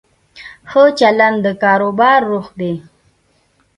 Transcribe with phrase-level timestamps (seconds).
[0.69, 2.73] ښه چلند د کاروبار روح دی.